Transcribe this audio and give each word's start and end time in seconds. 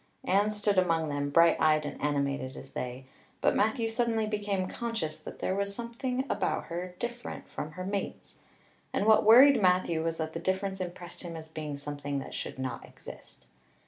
Anne 0.23 0.49
stood 0.49 0.79
among 0.79 1.09
them, 1.09 1.29
bright 1.29 1.55
eyed 1.59 1.85
and 1.85 2.01
animated 2.01 2.57
as 2.57 2.71
they; 2.71 3.05
but 3.39 3.55
Matthew 3.55 3.87
suddenly 3.87 4.25
became 4.25 4.67
conscious 4.67 5.19
that 5.19 5.37
there 5.37 5.53
was 5.53 5.75
something 5.75 6.25
about 6.27 6.63
her 6.65 6.95
different 6.97 7.47
from 7.47 7.73
her 7.73 7.85
mates. 7.85 8.33
And 8.93 9.05
what 9.05 9.23
worried 9.23 9.61
Matthew 9.61 10.03
was 10.03 10.17
that 10.17 10.33
the 10.33 10.39
difference 10.39 10.81
impressed 10.81 11.21
him 11.21 11.35
as 11.37 11.49
being 11.49 11.77
something 11.77 12.17
that 12.17 12.33
should 12.33 12.57
not 12.57 12.83
exist. 12.83 13.45